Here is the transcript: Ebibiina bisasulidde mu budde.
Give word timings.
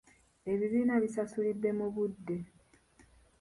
Ebibiina 0.51 0.95
bisasulidde 1.03 1.69
mu 1.77 1.87
budde. 1.93 2.37